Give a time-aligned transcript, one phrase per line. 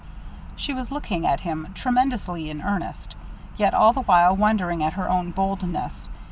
[0.55, 3.15] She was looking at him, tremendously in earnest,
[3.55, 6.09] yet all the while wondering at her own boldness.